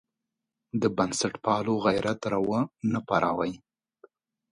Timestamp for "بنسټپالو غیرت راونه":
0.97-2.99